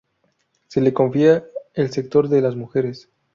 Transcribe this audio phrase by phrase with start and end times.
[0.67, 1.45] Se le confía
[1.75, 3.07] el sector de las mujeres.